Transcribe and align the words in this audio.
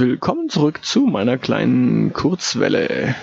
Willkommen 0.00 0.48
zurück 0.48 0.82
zu 0.82 1.00
meiner 1.00 1.36
kleinen 1.36 2.14
Kurzwelle. 2.14 3.14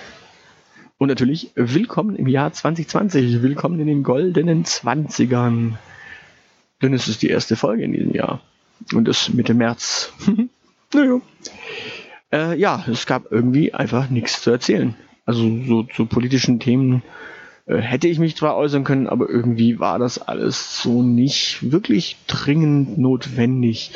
Und 0.96 1.08
natürlich 1.08 1.50
willkommen 1.56 2.14
im 2.14 2.28
Jahr 2.28 2.52
2020. 2.52 3.42
Willkommen 3.42 3.80
in 3.80 3.88
den 3.88 4.04
goldenen 4.04 4.64
Zwanzigern. 4.64 5.76
Denn 6.80 6.94
es 6.94 7.08
ist 7.08 7.22
die 7.22 7.30
erste 7.30 7.56
Folge 7.56 7.82
in 7.82 7.94
diesem 7.94 8.14
Jahr. 8.14 8.42
Und 8.94 9.08
es 9.08 9.34
Mitte 9.34 9.54
März. 9.54 10.12
naja. 10.94 11.20
Äh, 12.32 12.56
ja, 12.56 12.84
es 12.88 13.06
gab 13.06 13.32
irgendwie 13.32 13.74
einfach 13.74 14.08
nichts 14.08 14.40
zu 14.40 14.52
erzählen. 14.52 14.94
Also 15.26 15.50
so 15.66 15.82
zu 15.82 16.06
politischen 16.06 16.60
Themen 16.60 17.02
äh, 17.66 17.78
hätte 17.78 18.06
ich 18.06 18.20
mich 18.20 18.36
zwar 18.36 18.54
äußern 18.54 18.84
können, 18.84 19.08
aber 19.08 19.28
irgendwie 19.28 19.80
war 19.80 19.98
das 19.98 20.20
alles 20.20 20.80
so 20.80 21.02
nicht 21.02 21.72
wirklich 21.72 22.18
dringend 22.28 22.98
notwendig. 22.98 23.90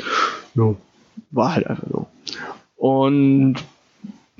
Ja, 0.53 0.75
war 1.31 1.55
halt 1.55 1.65
einfach 1.65 1.87
so. 1.89 2.07
Und 2.83 3.63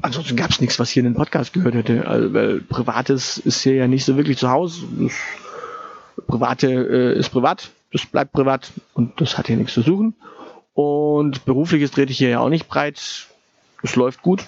ansonsten 0.01 0.35
gab 0.35 0.49
es 0.49 0.59
nichts, 0.59 0.77
was 0.77 0.89
hier 0.89 0.99
in 0.99 1.05
den 1.05 1.15
Podcast 1.15 1.53
gehört 1.53 1.75
hätte. 1.75 2.05
Also, 2.05 2.33
weil 2.33 2.59
Privates 2.59 3.37
ist 3.37 3.61
hier 3.61 3.75
ja 3.75 3.87
nicht 3.87 4.03
so 4.03 4.17
wirklich 4.17 4.37
zu 4.37 4.49
Hause. 4.49 4.83
Das 4.99 5.13
Private 6.27 6.67
äh, 6.67 7.17
ist 7.17 7.29
privat, 7.29 7.69
das 7.93 8.05
bleibt 8.05 8.33
privat 8.33 8.73
und 8.95 9.21
das 9.21 9.37
hat 9.37 9.47
hier 9.47 9.55
nichts 9.55 9.73
zu 9.73 9.81
suchen. 9.81 10.13
Und 10.73 11.45
berufliches 11.45 11.91
trete 11.91 12.11
ich 12.11 12.17
hier 12.17 12.27
ja 12.27 12.39
auch 12.41 12.49
nicht 12.49 12.67
breit. 12.67 13.29
Es 13.81 13.95
läuft 13.95 14.21
gut. 14.21 14.43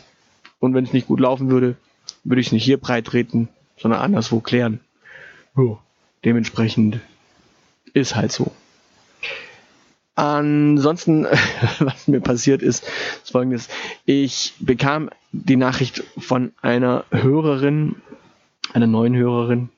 Und 0.60 0.74
wenn 0.74 0.84
es 0.84 0.92
nicht 0.92 1.08
gut 1.08 1.22
laufen 1.22 1.50
würde, 1.50 1.78
würde 2.26 2.42
ich 2.42 2.48
es 2.48 2.52
nicht 2.52 2.66
hier 2.66 2.78
breit 2.78 3.06
treten, 3.06 3.48
sondern 3.78 4.02
anderswo 4.02 4.42
klären. 4.42 4.82
Ja, 5.56 5.78
dementsprechend 6.26 7.00
ist 7.94 8.18
halt 8.18 8.34
so. 8.34 8.52
Ansonsten, 10.16 11.26
was 11.80 12.08
mir 12.08 12.22
passiert 12.22 12.62
ist, 12.62 12.86
ist 13.24 13.32
folgendes. 13.32 13.68
Ich 14.06 14.54
bekam 14.60 15.10
die 15.32 15.58
Nachricht 15.58 16.04
von 16.18 16.54
einer 16.62 17.04
Hörerin, 17.12 17.98
einer 18.74 18.88
neuen 18.88 19.16
Hörerin, 19.16 19.70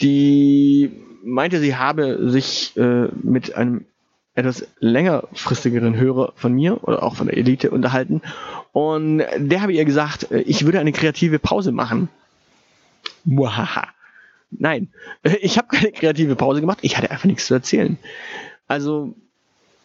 die 0.00 0.90
meinte, 1.22 1.60
sie 1.60 1.76
habe 1.76 2.30
sich 2.30 2.76
äh, 2.76 3.08
mit 3.22 3.54
einem 3.54 3.84
etwas 4.34 4.66
längerfristigeren 4.80 5.96
Hörer 5.96 6.32
von 6.34 6.52
mir 6.52 6.82
oder 6.82 7.02
auch 7.02 7.14
von 7.14 7.28
der 7.28 7.36
Elite 7.36 7.70
unterhalten. 7.70 8.20
Und 8.72 9.18
der 9.36 9.62
habe 9.62 9.72
ihr 9.72 9.84
gesagt, 9.84 10.30
äh, 10.32 10.40
ich 10.40 10.64
würde 10.64 10.80
eine 10.80 10.92
kreative 10.92 11.38
Pause 11.38 11.70
machen. 11.70 12.08
Muhaha. 13.24 13.88
Nein, 14.50 14.88
ich 15.40 15.58
habe 15.58 15.68
keine 15.68 15.92
kreative 15.92 16.34
Pause 16.34 16.60
gemacht. 16.60 16.78
Ich 16.82 16.96
hatte 16.96 17.10
einfach 17.10 17.26
nichts 17.26 17.46
zu 17.46 17.54
erzählen. 17.54 17.98
Also 18.66 19.14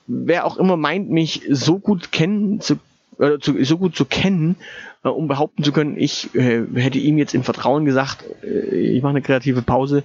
wer 0.10 0.46
auch 0.46 0.58
immer 0.58 0.76
meint, 0.76 1.10
mich 1.10 1.44
so 1.50 1.80
gut 1.80 2.12
kennen 2.12 2.60
zu, 2.60 2.76
äh, 3.20 3.38
zu 3.40 3.64
so 3.64 3.78
gut 3.78 3.96
zu 3.96 4.06
kennen, 4.06 4.56
äh, 5.04 5.10
um 5.10 5.28
behaupten 5.28 5.64
zu 5.64 5.72
können, 5.72 5.98
ich 5.98 6.34
äh, 6.36 6.66
hätte 6.76 6.98
ihm 6.98 7.18
jetzt 7.18 7.36
im 7.36 7.44
Vertrauen 7.44 7.86
gesagt, 7.86 8.26
äh, 8.44 8.76
ich 8.76 9.02
mache 9.04 9.12
eine 9.12 9.22
kreative 9.22 9.62
Pause. 9.62 10.04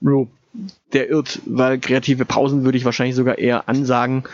Bro, 0.00 0.28
der 0.92 1.10
irrt, 1.10 1.40
weil 1.44 1.78
kreative 1.78 2.24
Pausen 2.24 2.64
würde 2.64 2.78
ich 2.78 2.84
wahrscheinlich 2.84 3.16
sogar 3.16 3.38
eher 3.38 3.68
ansagen, 3.68 4.24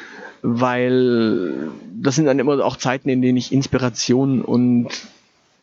weil 0.42 1.68
das 2.00 2.14
sind 2.14 2.26
dann 2.26 2.38
immer 2.38 2.64
auch 2.64 2.76
Zeiten, 2.76 3.08
in 3.08 3.22
denen 3.22 3.36
ich 3.38 3.52
Inspiration 3.52 4.42
und 4.42 4.88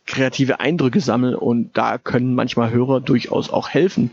kreative 0.06 0.60
Eindrücke 0.60 1.00
sammle 1.00 1.38
und 1.38 1.76
da 1.76 1.96
können 1.98 2.34
manchmal 2.34 2.70
Hörer 2.70 3.00
durchaus 3.00 3.50
auch 3.50 3.68
helfen. 3.68 4.10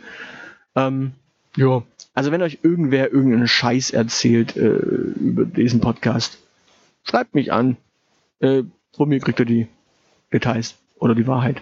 Ähm, 0.76 1.14
ja, 1.57 1.83
also 2.13 2.31
wenn 2.31 2.41
euch 2.41 2.59
irgendwer 2.61 3.11
irgendeinen 3.11 3.47
Scheiß 3.47 3.91
erzählt 3.91 4.55
äh, 4.55 4.69
über 4.69 5.45
diesen 5.45 5.81
Podcast, 5.81 6.37
schreibt 7.03 7.35
mich 7.35 7.51
an. 7.51 7.77
Äh, 8.39 8.63
von 8.95 9.09
mir 9.09 9.19
kriegt 9.19 9.39
ihr 9.39 9.45
die 9.45 9.67
Details 10.31 10.75
oder 10.99 11.15
die 11.15 11.27
Wahrheit. 11.27 11.61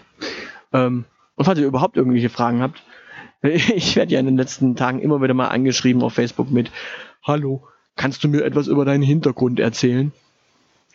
Ähm, 0.74 1.06
und 1.36 1.46
falls 1.46 1.60
ihr 1.60 1.66
überhaupt 1.66 1.98
irgendwelche 1.98 2.30
Fragen 2.30 2.62
habt, 2.62 2.84
ich 3.42 3.96
werde 3.96 4.14
ja 4.14 4.20
in 4.20 4.26
den 4.26 4.38
letzten 4.38 4.76
Tagen 4.76 5.00
immer 5.00 5.22
wieder 5.22 5.34
mal 5.34 5.48
angeschrieben 5.48 6.02
auf 6.04 6.14
Facebook 6.14 6.52
mit 6.52 6.72
Hallo, 7.24 7.68
kannst 7.96 8.24
du 8.24 8.28
mir 8.28 8.44
etwas 8.44 8.68
über 8.68 8.86
deinen 8.86 9.04
Hintergrund 9.04 9.60
erzählen? 9.60 10.12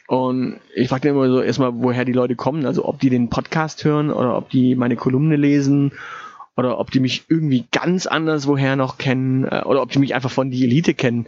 Und 0.07 0.59
ich 0.75 0.89
frage 0.89 1.09
immer 1.09 1.29
so 1.29 1.41
erstmal, 1.41 1.73
woher 1.75 2.05
die 2.05 2.13
Leute 2.13 2.35
kommen, 2.35 2.67
also 2.67 2.85
ob 2.85 2.99
die 2.99 3.11
den 3.11 3.31
Podcast 3.31 3.85
hören 3.85 4.11
oder 4.11 4.37
ob 4.37 4.51
die 4.51 4.75
meine 4.75 4.97
Kolumne 4.97 5.37
lesen 5.37 5.93
oder 6.57 6.79
ob 6.79 6.91
die 6.91 7.01
mich 7.01 7.25
irgendwie 7.29 7.67
ganz 7.73 8.07
anders 8.07 8.47
woher 8.47 8.77
noch 8.77 8.99
kennen 8.99 9.45
äh, 9.45 9.63
oder 9.65 9.83
ob 9.83 9.91
die 9.91 9.99
mich 9.99 10.15
einfach 10.15 10.31
von 10.31 10.51
die 10.51 10.65
Elite 10.65 10.95
kennen. 10.95 11.27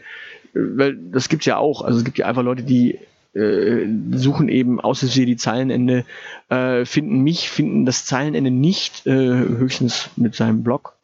Äh, 0.54 0.60
weil 0.76 0.96
das 0.96 1.28
gibt's 1.28 1.46
ja 1.46 1.56
auch. 1.56 1.82
Also 1.82 1.98
es 1.98 2.04
gibt 2.04 2.18
ja 2.18 2.26
einfach 2.26 2.42
Leute, 2.42 2.62
die 2.62 2.98
äh, 3.34 3.86
suchen 4.12 4.48
eben 4.48 4.80
außer 4.80 5.06
die 5.06 5.36
Zeilenende, 5.36 6.04
äh, 6.50 6.84
finden 6.84 7.20
mich, 7.20 7.48
finden 7.48 7.86
das 7.86 8.04
Zeilenende 8.04 8.50
nicht, 8.50 9.06
äh, 9.06 9.10
höchstens 9.10 10.10
mit 10.16 10.34
seinem 10.34 10.62
Blog 10.62 10.94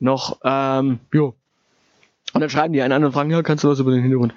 noch, 0.00 0.38
ähm, 0.42 0.98
jo. 1.12 1.34
Und 2.32 2.40
dann 2.40 2.50
schreiben 2.50 2.72
die 2.72 2.80
einen 2.80 2.92
an 2.92 3.04
und 3.04 3.12
fragen, 3.12 3.30
ja, 3.30 3.42
kannst 3.42 3.64
du 3.64 3.68
was 3.68 3.80
über 3.80 3.90
den 3.90 4.02
Hintergrund? 4.02 4.34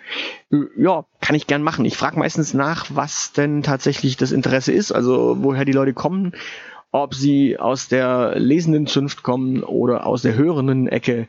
Äh, 0.51 0.63
ja, 0.77 1.05
kann 1.21 1.35
ich 1.35 1.47
gern 1.47 1.61
machen. 1.61 1.85
Ich 1.85 1.95
frage 1.95 2.17
meistens 2.17 2.53
nach, 2.53 2.87
was 2.93 3.33
denn 3.33 3.61
tatsächlich 3.61 4.17
das 4.17 4.31
Interesse 4.31 4.71
ist, 4.71 4.91
also 4.91 5.37
woher 5.41 5.63
die 5.63 5.73
Leute 5.73 5.93
kommen 5.93 6.33
ob 6.93 7.15
sie 7.15 7.57
aus 7.57 7.87
der 7.87 8.35
lesenden 8.37 8.85
Zunft 8.85 9.23
kommen 9.23 9.63
oder 9.63 10.05
aus 10.05 10.21
der 10.21 10.35
hörenden 10.35 10.87
Ecke. 10.87 11.27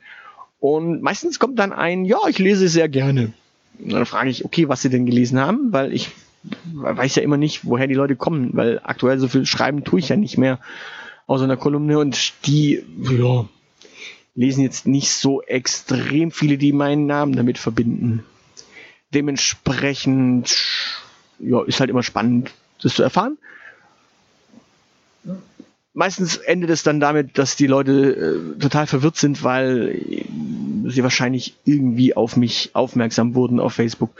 Und 0.60 1.00
meistens 1.00 1.38
kommt 1.38 1.58
dann 1.58 1.72
ein, 1.72 2.04
ja, 2.04 2.18
ich 2.28 2.38
lese 2.38 2.68
sehr 2.68 2.90
gerne. 2.90 3.32
Und 3.78 3.94
dann 3.94 4.04
frage 4.04 4.28
ich, 4.28 4.44
okay, 4.44 4.68
was 4.68 4.82
sie 4.82 4.90
denn 4.90 5.06
gelesen 5.06 5.40
haben, 5.40 5.72
weil 5.72 5.94
ich 5.94 6.10
weiß 6.74 7.14
ja 7.14 7.22
immer 7.22 7.38
nicht, 7.38 7.64
woher 7.64 7.86
die 7.86 7.94
Leute 7.94 8.14
kommen, 8.14 8.50
weil 8.52 8.78
aktuell 8.84 9.18
so 9.18 9.26
viel 9.26 9.46
schreiben 9.46 9.84
tue 9.84 10.00
ich 10.00 10.10
ja 10.10 10.16
nicht 10.16 10.36
mehr 10.36 10.60
aus 11.26 11.40
einer 11.40 11.56
Kolumne 11.56 11.98
und 11.98 12.46
die, 12.46 12.84
ja, 12.98 13.46
lesen 14.34 14.62
jetzt 14.62 14.86
nicht 14.86 15.12
so 15.12 15.40
extrem 15.40 16.30
viele, 16.30 16.58
die 16.58 16.74
meinen 16.74 17.06
Namen 17.06 17.36
damit 17.36 17.56
verbinden. 17.56 18.22
Dementsprechend, 19.14 20.54
ja, 21.38 21.62
ist 21.62 21.80
halt 21.80 21.88
immer 21.88 22.02
spannend, 22.02 22.50
das 22.82 22.94
zu 22.96 23.02
erfahren 23.02 23.38
meistens 25.94 26.36
endet 26.36 26.70
es 26.70 26.82
dann 26.82 27.00
damit, 27.00 27.38
dass 27.38 27.56
die 27.56 27.68
Leute 27.68 28.54
äh, 28.56 28.58
total 28.58 28.86
verwirrt 28.86 29.16
sind, 29.16 29.42
weil 29.42 30.00
sie 30.86 31.02
wahrscheinlich 31.02 31.54
irgendwie 31.64 32.14
auf 32.14 32.36
mich 32.36 32.70
aufmerksam 32.74 33.34
wurden 33.34 33.60
auf 33.60 33.74
Facebook, 33.74 34.10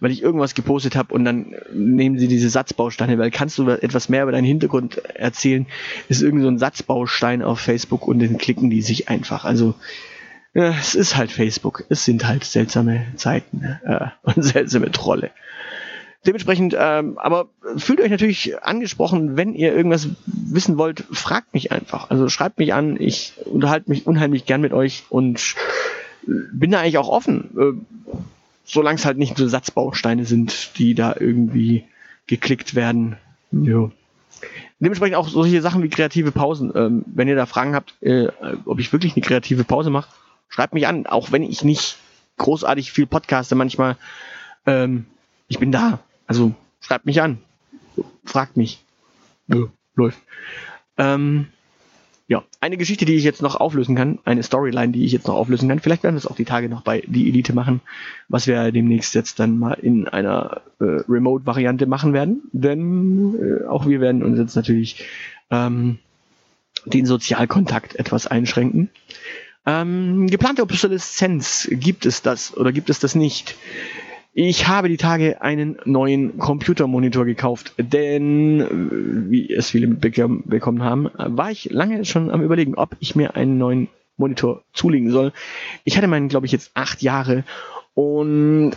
weil 0.00 0.12
ich 0.12 0.22
irgendwas 0.22 0.54
gepostet 0.54 0.96
habe 0.96 1.12
und 1.12 1.24
dann 1.24 1.54
nehmen 1.72 2.18
sie 2.18 2.28
diese 2.28 2.48
Satzbausteine, 2.48 3.18
weil 3.18 3.30
kannst 3.30 3.58
du 3.58 3.68
etwas 3.68 4.08
mehr 4.08 4.22
über 4.22 4.32
deinen 4.32 4.44
Hintergrund 4.44 4.98
erzählen, 5.14 5.66
ist 6.08 6.22
irgend 6.22 6.42
so 6.42 6.48
ein 6.48 6.58
Satzbaustein 6.58 7.42
auf 7.42 7.60
Facebook 7.60 8.06
und 8.06 8.20
dann 8.20 8.38
klicken 8.38 8.70
die 8.70 8.82
sich 8.82 9.08
einfach. 9.08 9.44
Also 9.44 9.74
ja, 10.54 10.70
es 10.70 10.94
ist 10.94 11.16
halt 11.16 11.30
Facebook. 11.30 11.84
Es 11.90 12.06
sind 12.06 12.26
halt 12.26 12.44
seltsame 12.44 13.04
Zeiten 13.16 13.78
äh, 13.84 14.06
und 14.22 14.42
seltsame 14.42 14.90
Trolle. 14.90 15.30
Dementsprechend, 16.26 16.76
ähm, 16.78 17.18
aber 17.18 17.48
fühlt 17.76 18.00
euch 18.00 18.10
natürlich 18.10 18.62
angesprochen, 18.62 19.36
wenn 19.36 19.54
ihr 19.54 19.74
irgendwas 19.74 20.08
wissen 20.26 20.76
wollt, 20.76 21.04
fragt 21.12 21.54
mich 21.54 21.70
einfach. 21.70 22.10
Also 22.10 22.28
schreibt 22.28 22.58
mich 22.58 22.74
an, 22.74 23.00
ich 23.00 23.34
unterhalte 23.44 23.88
mich 23.90 24.06
unheimlich 24.06 24.44
gern 24.44 24.60
mit 24.60 24.72
euch 24.72 25.04
und 25.08 25.54
bin 26.26 26.72
da 26.72 26.80
eigentlich 26.80 26.98
auch 26.98 27.08
offen, 27.08 27.50
äh, 27.56 28.18
solange 28.64 28.98
es 28.98 29.04
halt 29.04 29.18
nicht 29.18 29.36
so 29.36 29.46
Satzbausteine 29.46 30.24
sind, 30.24 30.76
die 30.78 30.94
da 30.94 31.14
irgendwie 31.18 31.84
geklickt 32.26 32.74
werden. 32.74 33.16
Ja. 33.52 33.90
Dementsprechend 34.80 35.16
auch 35.16 35.28
solche 35.28 35.62
Sachen 35.62 35.82
wie 35.82 35.88
kreative 35.88 36.32
Pausen. 36.32 36.72
Ähm, 36.74 37.04
wenn 37.06 37.28
ihr 37.28 37.36
da 37.36 37.46
Fragen 37.46 37.74
habt, 37.74 37.94
äh, 38.02 38.28
ob 38.64 38.80
ich 38.80 38.92
wirklich 38.92 39.14
eine 39.14 39.22
kreative 39.22 39.64
Pause 39.64 39.90
mache, 39.90 40.10
schreibt 40.48 40.74
mich 40.74 40.86
an, 40.86 41.06
auch 41.06 41.30
wenn 41.30 41.42
ich 41.42 41.64
nicht 41.64 41.96
großartig 42.36 42.92
viel 42.92 43.06
podcaste 43.06 43.54
manchmal. 43.54 43.96
Ähm, 44.66 45.06
ich 45.48 45.58
bin 45.58 45.72
da. 45.72 46.00
Also 46.26 46.54
schreibt 46.80 47.06
mich 47.06 47.22
an. 47.22 47.38
Fragt 48.24 48.56
mich. 48.56 48.82
Ja, 49.48 49.64
läuft. 49.94 50.18
Ähm, 50.98 51.48
ja, 52.28 52.42
eine 52.60 52.76
Geschichte, 52.76 53.04
die 53.04 53.14
ich 53.14 53.22
jetzt 53.22 53.40
noch 53.40 53.54
auflösen 53.54 53.94
kann, 53.94 54.18
eine 54.24 54.42
Storyline, 54.42 54.92
die 54.92 55.04
ich 55.04 55.12
jetzt 55.12 55.28
noch 55.28 55.36
auflösen 55.36 55.68
kann. 55.68 55.78
Vielleicht 55.78 56.02
werden 56.02 56.16
wir 56.16 56.18
es 56.18 56.26
auch 56.26 56.34
die 56.34 56.44
Tage 56.44 56.68
noch 56.68 56.82
bei 56.82 57.02
die 57.06 57.28
Elite 57.28 57.52
machen, 57.52 57.80
was 58.28 58.48
wir 58.48 58.72
demnächst 58.72 59.14
jetzt 59.14 59.38
dann 59.38 59.58
mal 59.58 59.74
in 59.74 60.08
einer 60.08 60.62
äh, 60.80 61.02
Remote-Variante 61.08 61.86
machen 61.86 62.12
werden. 62.12 62.42
Denn 62.52 63.36
äh, 63.40 63.66
auch 63.66 63.86
wir 63.86 64.00
werden 64.00 64.24
uns 64.24 64.38
jetzt 64.38 64.56
natürlich 64.56 65.04
ähm, 65.50 66.00
den 66.84 67.06
Sozialkontakt 67.06 67.94
etwas 67.94 68.26
einschränken. 68.26 68.90
Ähm, 69.64 70.26
geplante 70.26 70.62
Obsoleszenz, 70.62 71.68
gibt 71.70 72.06
es 72.06 72.22
das 72.22 72.56
oder 72.56 72.72
gibt 72.72 72.90
es 72.90 72.98
das 72.98 73.14
nicht? 73.14 73.56
Ich 74.38 74.68
habe 74.68 74.90
die 74.90 74.98
Tage 74.98 75.40
einen 75.40 75.78
neuen 75.86 76.36
Computermonitor 76.36 77.24
gekauft, 77.24 77.72
denn, 77.78 78.60
äh, 78.60 79.30
wie 79.30 79.50
es 79.50 79.70
viele 79.70 79.86
mitbekommen 79.86 80.82
haben, 80.82 81.08
war 81.16 81.50
ich 81.50 81.70
lange 81.70 82.04
schon 82.04 82.30
am 82.30 82.42
überlegen, 82.42 82.74
ob 82.74 82.96
ich 83.00 83.16
mir 83.16 83.34
einen 83.34 83.56
neuen 83.56 83.88
Monitor 84.18 84.62
zulegen 84.74 85.10
soll. 85.10 85.32
Ich 85.84 85.96
hatte 85.96 86.06
meinen, 86.06 86.28
glaube 86.28 86.44
ich, 86.44 86.52
jetzt 86.52 86.70
acht 86.74 87.00
Jahre 87.00 87.44
und 87.94 88.72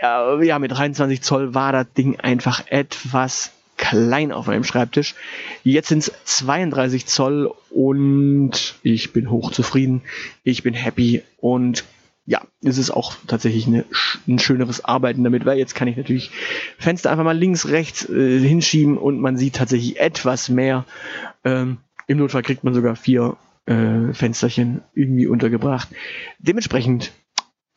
äh, 0.00 0.46
ja, 0.46 0.60
mit 0.60 0.70
23 0.70 1.20
Zoll 1.20 1.52
war 1.52 1.72
das 1.72 1.92
Ding 1.94 2.20
einfach 2.20 2.62
etwas 2.68 3.50
klein 3.76 4.30
auf 4.30 4.46
meinem 4.46 4.62
Schreibtisch. 4.62 5.16
Jetzt 5.64 5.88
sind 5.88 5.98
es 5.98 6.12
32 6.26 7.06
Zoll 7.06 7.52
und 7.70 8.76
ich 8.84 9.12
bin 9.12 9.32
hochzufrieden. 9.32 10.02
Ich 10.44 10.62
bin 10.62 10.74
happy 10.74 11.24
und 11.40 11.82
ja, 12.26 12.42
es 12.62 12.78
ist 12.78 12.90
auch 12.90 13.14
tatsächlich 13.26 13.66
eine, 13.66 13.84
ein 14.28 14.38
schöneres 14.38 14.84
Arbeiten 14.84 15.24
damit, 15.24 15.46
weil 15.46 15.58
jetzt 15.58 15.74
kann 15.74 15.88
ich 15.88 15.96
natürlich 15.96 16.30
Fenster 16.78 17.10
einfach 17.10 17.24
mal 17.24 17.36
links, 17.36 17.68
rechts 17.68 18.08
äh, 18.08 18.38
hinschieben 18.38 18.98
und 18.98 19.20
man 19.20 19.36
sieht 19.36 19.56
tatsächlich 19.56 19.98
etwas 19.98 20.48
mehr. 20.48 20.84
Ähm, 21.44 21.78
Im 22.06 22.18
Notfall 22.18 22.42
kriegt 22.42 22.62
man 22.62 22.74
sogar 22.74 22.94
vier 22.96 23.36
äh, 23.66 24.12
Fensterchen 24.12 24.82
irgendwie 24.94 25.26
untergebracht. 25.26 25.88
Dementsprechend 26.38 27.12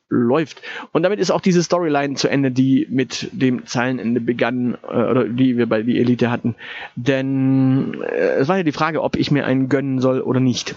läuft. 0.09 0.61
Und 0.91 1.03
damit 1.03 1.19
ist 1.19 1.31
auch 1.31 1.41
diese 1.41 1.63
Storyline 1.63 2.15
zu 2.15 2.27
Ende, 2.27 2.51
die 2.51 2.87
mit 2.89 3.29
dem 3.31 3.65
Zeilenende 3.65 4.21
begann, 4.21 4.77
äh, 4.83 4.95
oder 4.95 5.25
die 5.25 5.57
wir 5.57 5.67
bei 5.67 5.81
die 5.81 5.99
Elite 5.99 6.29
hatten. 6.29 6.55
Denn 6.95 8.01
äh, 8.01 8.35
es 8.39 8.47
war 8.47 8.57
ja 8.57 8.63
die 8.63 8.71
Frage, 8.71 9.01
ob 9.01 9.15
ich 9.15 9.31
mir 9.31 9.45
einen 9.45 9.69
gönnen 9.69 9.99
soll 9.99 10.21
oder 10.21 10.39
nicht. 10.39 10.75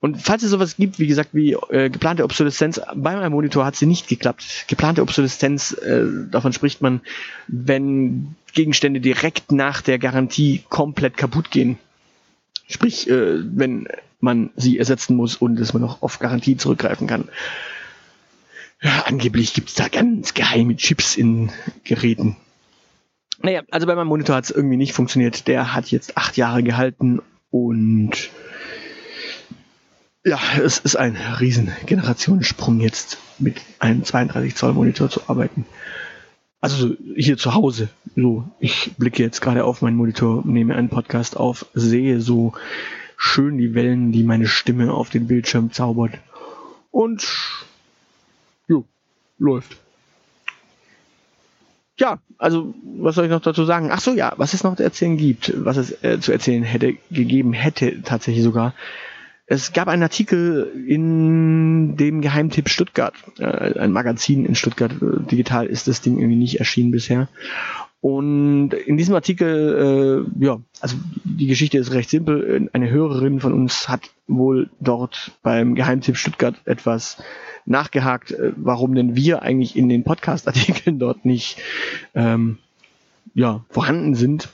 Und 0.00 0.20
falls 0.20 0.42
es 0.42 0.50
sowas 0.50 0.76
gibt, 0.76 0.98
wie 0.98 1.06
gesagt, 1.06 1.30
wie 1.34 1.52
äh, 1.52 1.90
geplante 1.90 2.24
Obsoleszenz, 2.24 2.80
bei 2.94 3.14
meinem 3.16 3.32
Monitor 3.32 3.66
hat 3.66 3.76
sie 3.76 3.84
nicht 3.84 4.08
geklappt. 4.08 4.64
Geplante 4.66 5.02
Obsoleszenz, 5.02 5.72
äh, 5.72 6.06
davon 6.30 6.54
spricht 6.54 6.80
man, 6.80 7.02
wenn 7.46 8.34
Gegenstände 8.54 9.00
direkt 9.00 9.52
nach 9.52 9.82
der 9.82 9.98
Garantie 9.98 10.62
komplett 10.70 11.18
kaputt 11.18 11.50
gehen. 11.50 11.78
Sprich, 12.66 13.10
äh, 13.10 13.42
wenn 13.44 13.88
man 14.20 14.50
sie 14.56 14.78
ersetzen 14.78 15.16
muss 15.16 15.36
und 15.36 15.56
dass 15.56 15.74
man 15.74 15.82
noch 15.82 16.00
auf 16.02 16.18
Garantie 16.18 16.56
zurückgreifen 16.56 17.06
kann. 17.06 17.28
Ja, 18.82 19.04
angeblich 19.06 19.52
gibt's 19.52 19.74
da 19.74 19.88
ganz 19.88 20.32
geheime 20.32 20.76
Chips 20.76 21.16
in 21.16 21.50
Geräten. 21.84 22.36
Naja, 23.42 23.62
also 23.70 23.86
bei 23.86 23.94
meinem 23.94 24.08
Monitor 24.08 24.36
hat's 24.36 24.50
irgendwie 24.50 24.76
nicht 24.78 24.94
funktioniert. 24.94 25.46
Der 25.46 25.74
hat 25.74 25.90
jetzt 25.90 26.16
acht 26.16 26.38
Jahre 26.38 26.62
gehalten 26.62 27.20
und 27.50 28.30
ja, 30.24 30.38
es 30.62 30.78
ist 30.78 30.96
ein 30.96 31.16
riesen 31.16 31.72
Generationssprung 31.86 32.80
jetzt 32.80 33.18
mit 33.38 33.60
einem 33.78 34.04
32 34.04 34.54
Zoll 34.54 34.74
Monitor 34.74 35.08
zu 35.08 35.28
arbeiten. 35.28 35.64
Also 36.60 36.94
hier 37.16 37.38
zu 37.38 37.54
Hause. 37.54 37.88
So, 38.14 38.44
ich 38.58 38.92
blicke 38.98 39.22
jetzt 39.22 39.40
gerade 39.40 39.64
auf 39.64 39.80
meinen 39.80 39.96
Monitor, 39.96 40.42
nehme 40.44 40.74
einen 40.74 40.90
Podcast 40.90 41.36
auf, 41.36 41.66
sehe 41.72 42.20
so 42.20 42.52
schön 43.16 43.56
die 43.56 43.74
Wellen, 43.74 44.12
die 44.12 44.22
meine 44.22 44.46
Stimme 44.46 44.92
auf 44.92 45.08
den 45.08 45.26
Bildschirm 45.26 45.72
zaubert. 45.72 46.18
Und 46.90 47.26
jo, 48.68 48.84
läuft. 49.38 49.78
Ja, 51.98 52.18
also 52.36 52.74
was 52.98 53.14
soll 53.14 53.26
ich 53.26 53.30
noch 53.30 53.42
dazu 53.42 53.64
sagen? 53.64 53.90
Ach 53.90 54.00
so, 54.00 54.12
ja, 54.12 54.32
was 54.36 54.52
es 54.52 54.64
noch 54.64 54.76
zu 54.76 54.82
erzählen 54.82 55.16
gibt, 55.16 55.52
was 55.64 55.76
es 55.76 56.02
äh, 56.02 56.18
zu 56.20 56.32
erzählen 56.32 56.62
hätte, 56.62 56.94
gegeben 57.10 57.52
hätte 57.52 58.02
tatsächlich 58.02 58.42
sogar, 58.42 58.74
es 59.50 59.72
gab 59.72 59.88
einen 59.88 60.04
Artikel 60.04 60.70
in 60.86 61.96
dem 61.96 62.20
Geheimtipp 62.20 62.68
Stuttgart, 62.68 63.14
äh, 63.40 63.80
ein 63.80 63.90
Magazin 63.90 64.46
in 64.46 64.54
Stuttgart. 64.54 64.92
Äh, 64.92 65.26
digital 65.28 65.66
ist 65.66 65.88
das 65.88 66.00
Ding 66.00 66.18
irgendwie 66.18 66.36
nicht 66.36 66.60
erschienen 66.60 66.92
bisher. 66.92 67.28
Und 68.00 68.72
in 68.74 68.96
diesem 68.96 69.16
Artikel, 69.16 70.24
äh, 70.38 70.44
ja, 70.44 70.60
also 70.80 70.96
die 71.24 71.48
Geschichte 71.48 71.78
ist 71.78 71.92
recht 71.92 72.10
simpel. 72.10 72.68
Eine 72.72 72.90
Hörerin 72.90 73.40
von 73.40 73.52
uns 73.52 73.88
hat 73.88 74.12
wohl 74.28 74.70
dort 74.78 75.32
beim 75.42 75.74
Geheimtipp 75.74 76.16
Stuttgart 76.16 76.54
etwas 76.64 77.20
nachgehakt, 77.66 78.30
äh, 78.30 78.52
warum 78.54 78.94
denn 78.94 79.16
wir 79.16 79.42
eigentlich 79.42 79.74
in 79.74 79.88
den 79.88 80.04
Podcast-Artikeln 80.04 81.00
dort 81.00 81.24
nicht 81.24 81.58
ähm, 82.14 82.58
ja, 83.34 83.64
vorhanden 83.68 84.14
sind. 84.14 84.48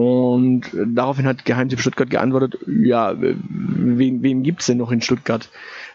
Und 0.00 0.62
daraufhin 0.72 1.26
hat 1.26 1.44
Geheimtipp 1.44 1.78
Stuttgart 1.78 2.08
geantwortet, 2.08 2.58
ja, 2.66 3.14
wen, 3.20 4.22
wen 4.22 4.42
gibt's 4.42 4.64
denn 4.64 4.78
noch 4.78 4.92
in 4.92 5.02
Stuttgart? 5.02 5.50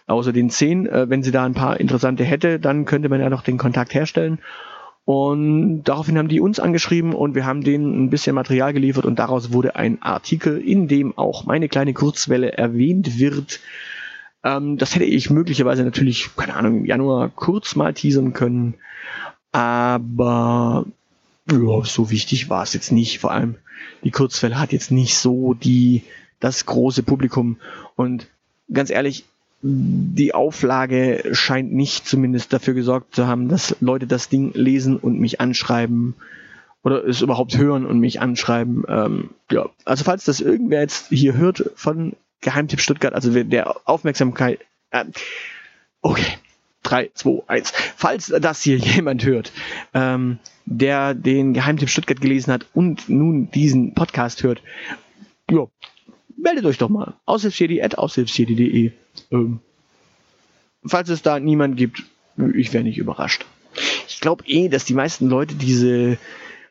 Außer 0.06 0.32
den 0.32 0.52
zehn. 0.52 0.86
Äh, 0.86 1.10
wenn 1.10 1.24
sie 1.24 1.32
da 1.32 1.44
ein 1.44 1.56
paar 1.56 1.80
interessante 1.80 2.24
hätte, 2.24 2.60
dann 2.60 2.86
könnte 2.86 3.10
man 3.10 3.20
ja 3.20 3.32
noch 3.32 3.42
den 3.42 3.58
Kontakt 3.58 3.96
herstellen. 3.96 4.38
Und 5.06 5.86
daraufhin 5.86 6.20
haben 6.20 6.28
die 6.28 6.40
uns 6.40 6.60
angeschrieben 6.60 7.16
und 7.16 7.34
wir 7.34 7.48
haben 7.48 7.64
denen 7.64 8.04
ein 8.06 8.12
bisschen 8.12 8.36
Material 8.36 8.74
geliefert 8.74 9.06
und 9.06 9.18
daraus 9.18 9.52
wurde 9.52 9.76
ein 9.76 10.00
Artikel, 10.04 10.60
in 10.60 10.88
dem 10.88 11.18
auch 11.18 11.48
meine 11.48 11.68
kleine 11.68 11.94
Kurzwelle 11.94 12.52
erwähnt 12.52 13.18
wird. 13.18 13.60
Ähm, 14.44 14.78
das 14.78 14.94
hätte 14.94 15.06
ich 15.06 15.32
möglicherweise 15.32 15.84
natürlich, 15.84 16.30
keine 16.36 16.54
Ahnung, 16.54 16.78
im 16.82 16.86
Januar 16.86 17.32
kurz 17.36 17.76
mal 17.76 17.96
teasern 17.96 18.34
können. 18.34 18.76
Aber 19.52 20.86
ja, 21.52 21.84
so 21.84 22.10
wichtig 22.10 22.50
war 22.50 22.64
es 22.64 22.74
jetzt 22.74 22.92
nicht. 22.92 23.20
Vor 23.20 23.32
allem 23.32 23.56
die 24.04 24.12
Kurzwelle 24.12 24.60
hat 24.60 24.72
jetzt 24.72 24.92
nicht 24.92 25.18
so 25.18 25.54
die, 25.54 26.04
das 26.40 26.66
große 26.66 27.04
Publikum. 27.04 27.58
Und 27.96 28.28
ganz 28.72 28.90
ehrlich, 28.90 29.26
die 29.62 30.34
Auflage 30.34 31.24
scheint 31.32 31.74
nicht 31.74 32.08
zumindest 32.08 32.54
dafür 32.54 32.74
gesorgt 32.74 33.16
zu 33.16 33.26
haben, 33.26 33.50
dass 33.50 33.76
Leute 33.80 34.06
das 34.06 34.30
Ding 34.30 34.52
lesen 34.54 34.98
und 34.98 35.20
mich 35.20 35.42
anschreiben 35.42 36.14
oder 36.84 37.04
es 37.04 37.22
überhaupt 37.22 37.58
hören 37.58 37.86
und 37.86 38.00
mich 38.00 38.22
anschreiben. 38.22 38.84
Ähm, 38.88 39.30
ja, 39.50 39.68
also 39.86 40.04
falls 40.04 40.26
das 40.26 40.40
irgendwer 40.40 40.82
jetzt 40.82 41.08
hier 41.10 41.36
hört 41.36 41.72
von 41.76 42.14
Geheimtipp 42.42 42.80
Stuttgart, 42.80 43.14
also 43.14 43.32
der 43.44 43.76
Aufmerksamkeit, 43.86 44.60
äh, 44.92 45.06
3, 46.96 47.12
2, 47.14 47.44
1. 47.48 47.74
Falls 47.98 48.34
das 48.40 48.62
hier 48.62 48.78
jemand 48.96 49.26
hört, 49.26 49.52
ähm, 49.94 50.40
der 50.66 51.14
den 51.14 51.54
Geheimtipp 51.54 51.90
Stuttgart 51.90 52.22
gelesen 52.22 52.54
hat 52.54 52.66
und 52.74 53.10
nun 53.10 53.52
diesen 53.52 53.94
Podcast 53.94 54.44
hört, 54.44 54.62
jo, 55.52 55.70
meldet 56.38 56.66
euch 56.66 56.78
doch 56.78 56.90
mal. 56.90 57.16
Aushilfsjedi.aushilfsjedi.de 57.26 58.92
ähm, 59.32 59.60
Falls 60.86 61.10
es 61.10 61.22
da 61.22 61.40
niemand 61.40 61.78
gibt, 61.78 62.04
ich 62.54 62.72
wäre 62.72 62.84
nicht 62.84 62.98
überrascht. 62.98 63.46
Ich 64.08 64.22
glaube 64.22 64.44
eh, 64.48 64.70
dass 64.70 64.86
die 64.86 64.94
meisten 64.94 65.28
Leute 65.28 65.56
diese 65.56 66.18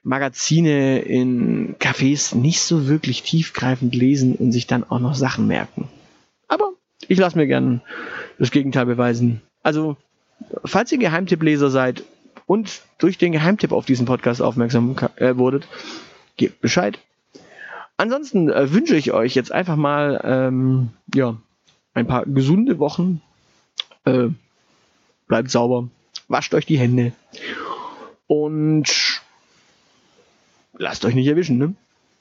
Magazine 0.05 1.01
in 1.01 1.77
Cafés 1.79 2.35
nicht 2.35 2.61
so 2.61 2.87
wirklich 2.87 3.23
tiefgreifend 3.23 3.95
lesen 3.95 4.37
und 4.37 4.53
sich 4.53 4.67
dann 4.67 4.85
auch 4.85 5.01
noch 5.01 5.15
Sachen 5.15 5.47
merken. 5.47 5.89
Aber 6.49 6.73
ich 7.09 7.19
lasse 7.19 7.37
mir 7.37 7.47
gern 7.47 7.83
das 8.39 8.51
Gegenteil 8.51 8.87
beweisen. 8.87 9.43
Also, 9.65 9.97
falls 10.65 10.93
ihr 10.93 10.99
Geheimtippleser 10.99 11.71
seid 11.71 12.05
und 12.47 12.83
durch 12.99 13.19
den 13.19 13.33
Geheimtipp 13.33 13.73
auf 13.73 13.87
diesen 13.87 14.07
Podcast 14.07 14.43
aufmerksam 14.43 14.97
äh, 15.17 15.37
wurdet, 15.37 15.67
gebt 16.37 16.61
Bescheid. 16.61 16.99
Ansonsten 17.97 18.51
äh, 18.51 18.73
wünsche 18.73 18.97
ich 18.97 19.13
euch 19.13 19.35
jetzt 19.35 19.53
einfach 19.53 19.77
mal 19.77 20.21
ähm, 20.25 20.91
ja, 21.15 21.37
ein 21.95 22.07
paar 22.07 22.25
gesunde 22.27 22.79
Wochen. 22.79 23.23
Äh, 24.05 24.29
bleibt 25.29 25.51
sauber, 25.51 25.89
wascht 26.29 26.55
euch 26.55 26.67
die 26.67 26.79
Hände 26.79 27.13
und 28.27 29.23
lasst 30.77 31.05
euch 31.05 31.15
nicht 31.15 31.27
erwischen. 31.27 31.59
Ne? 31.59 31.75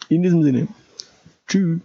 In 0.09 0.23
diesem 0.23 0.43
Sinne. 0.43 0.67
Tschüss. 1.47 1.81